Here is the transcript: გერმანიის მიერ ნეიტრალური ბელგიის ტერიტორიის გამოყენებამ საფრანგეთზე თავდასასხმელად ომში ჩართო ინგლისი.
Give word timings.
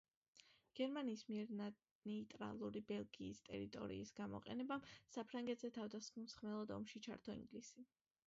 გერმანიის 0.77 1.23
მიერ 1.31 1.51
ნეიტრალური 1.57 2.81
ბელგიის 2.91 3.41
ტერიტორიის 3.49 4.13
გამოყენებამ 4.21 4.87
საფრანგეთზე 5.17 5.71
თავდასასხმელად 5.77 6.73
ომში 6.79 7.03
ჩართო 7.09 7.37
ინგლისი. 7.43 7.87